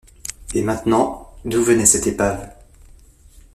Et 0.55 0.63
maintenant, 0.63 1.29
d’où 1.45 1.61
venait 1.63 1.85
cette 1.85 2.07
épave? 2.07 2.49